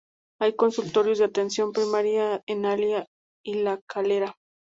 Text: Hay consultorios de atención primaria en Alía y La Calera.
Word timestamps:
Hay 0.39 0.55
consultorios 0.55 1.19
de 1.19 1.25
atención 1.25 1.73
primaria 1.73 2.41
en 2.47 2.65
Alía 2.65 3.05
y 3.45 3.61
La 3.61 3.79
Calera. 3.87 4.35